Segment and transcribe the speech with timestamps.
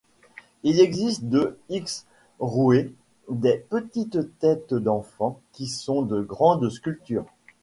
[0.63, 1.59] Il existe de
[2.39, 2.91] Xhrouet
[3.29, 7.27] des petites têtes d’enfants qui sont de grandes sculptures.